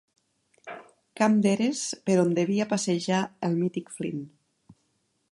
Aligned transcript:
Camp 1.19 1.35
d'eres 1.45 1.81
per 2.07 2.15
on 2.21 2.31
devia 2.39 2.67
passejar 2.71 3.19
el 3.49 3.57
mític 3.61 3.93
Flynn. 3.99 4.25